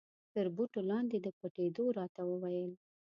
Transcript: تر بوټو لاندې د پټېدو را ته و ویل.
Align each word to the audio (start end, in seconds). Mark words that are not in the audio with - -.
تر 0.33 0.45
بوټو 0.55 0.79
لاندې 0.89 1.17
د 1.21 1.27
پټېدو 1.39 1.85
را 1.97 2.05
ته 2.15 2.21
و 2.27 2.31
ویل. 2.43 2.71